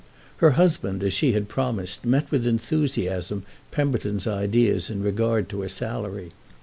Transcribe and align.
Her 0.37 0.53
husband, 0.57 1.03
as 1.03 1.13
she 1.13 1.33
had 1.33 1.47
promised, 1.47 2.05
met 2.07 2.31
with 2.31 2.47
enthusiasm 2.47 3.43
Pemberton's 3.69 4.25
ideas 4.25 4.89
in 4.89 5.03
regard 5.03 5.47
to 5.49 5.61
a 5.61 5.69
salary. 5.69 6.31